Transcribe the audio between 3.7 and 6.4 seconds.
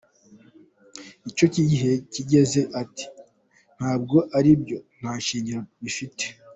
Ntabwo aribyo, nta shingiro bifite.